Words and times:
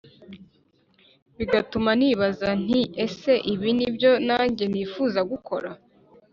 Bigatuma 1.37 1.91
nibaza 1.99 2.49
nti 2.63 2.81
ese 3.05 3.31
ibi 3.53 3.69
ni 3.77 3.87
byo 3.95 4.11
nanjye 4.27 4.63
nifuza 4.71 5.19
gukora 5.31 5.69